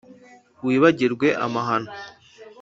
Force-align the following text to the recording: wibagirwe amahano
wibagirwe 0.65 1.27
amahano 1.45 1.91